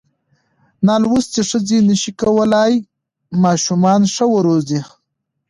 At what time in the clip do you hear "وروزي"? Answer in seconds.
4.33-4.81